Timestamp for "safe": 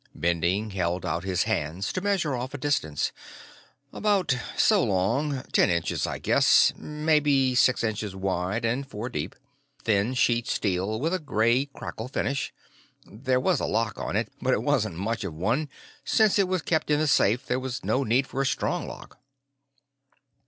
17.05-17.45